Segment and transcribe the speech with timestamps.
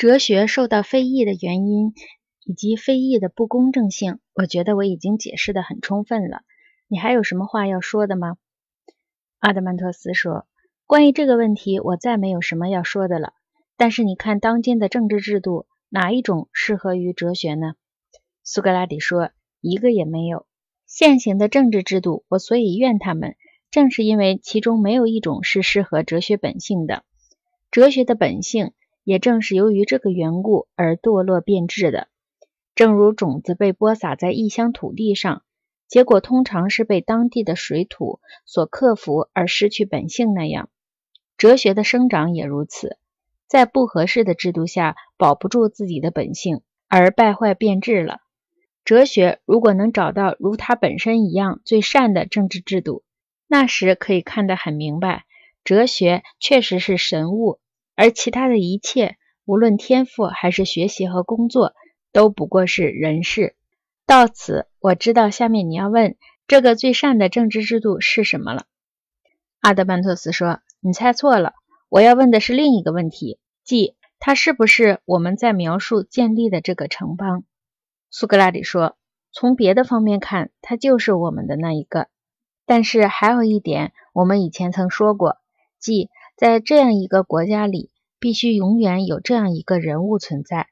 [0.00, 1.92] 哲学受到非议的原因
[2.46, 6.40] 以及非议的不公正性，我觉得我已经解释的很充分了。
[6.88, 8.38] 你还有什么话要说的吗？
[9.40, 10.46] 阿德曼托斯说
[10.88, 13.34] ：“关于这个问题，我再没有什么要说的了。
[13.76, 17.74] 但是你看，当今的政治制度，哪一种适合于哲学呢？”
[18.42, 20.46] 苏格拉底说：“一个也没有。
[20.86, 23.36] 现行的政治制度，我所以怨他们，
[23.70, 27.04] 正是因为其中没有一种是适合哲学本性的。
[27.70, 28.72] 哲学的本性。”
[29.04, 32.08] 也正是由于这个缘故而堕落变质的，
[32.74, 35.42] 正如种子被播撒在异乡土地上，
[35.88, 40.68] 结果通常是被当地的水土所克服而失去本性那样，
[41.36, 42.98] 哲学的生长也如此，
[43.48, 48.20] 在不合适的制度下保不住自己的本性而败坏变质了。
[48.84, 53.02] 哲学如果能找到如它本身一样最善的政治制度，
[53.46, 55.24] 那时可以看得很明白，
[55.64, 57.58] 哲学确实是神物。
[58.00, 61.74] 而其他的一切，无论天赋还是学习和工作，
[62.12, 63.54] 都不过是人事。
[64.06, 68.64] 到此，我知道下面你要问这个最善的政治制度是什么了。
[69.60, 71.52] 阿德曼托斯说：“你猜错了，
[71.90, 77.44] 我要问的是另一个问题，即它是不是我们在描述建立的这个城邦？”
[78.08, 78.96] 苏格拉底说
[79.30, 82.08] ：“从别的方面看，它就是我们的那一个。
[82.64, 85.36] 但是还有一点，我们以前曾说过，
[85.78, 86.08] 即……”
[86.40, 90.68] 在这样一个国家里，必须永远有这样一个人物存在，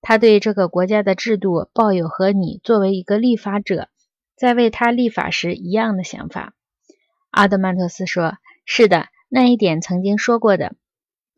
[0.00, 3.90] 他对这个国家的制度抱有和你作为一个立法者
[4.34, 6.52] 在为他立法时一样的想法。
[7.30, 10.74] 阿德曼特斯说：“是的，那一点曾经说过的。”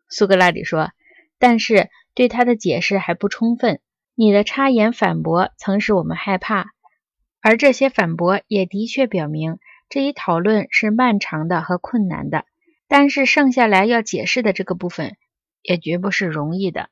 [0.08, 0.92] 苏格拉底说
[1.38, 3.82] ：“但是对他的解释还不充分。
[4.14, 6.70] 你的插言反驳曾使我们害怕，
[7.42, 9.58] 而这些反驳也的确表明
[9.90, 12.46] 这一讨论是漫长的和困难的。”
[12.90, 15.16] 但是剩下来要解释的这个部分，
[15.62, 16.90] 也绝不是容易的。